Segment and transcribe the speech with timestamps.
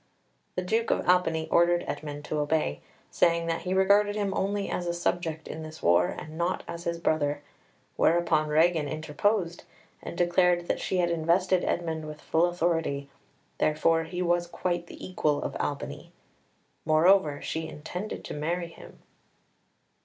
[0.55, 4.87] The Duke of Albany ordered Edmund to obey, saying that he regarded him only as
[4.87, 7.43] a subject in this war, and not as his brother,
[7.97, 9.63] whereupon Regan interposed,
[10.01, 13.11] and declared that she had invested Edmund with full authority,
[13.59, 16.11] therefore he was quite the equal of Albany;
[16.83, 19.03] moreover, she intended to marry him.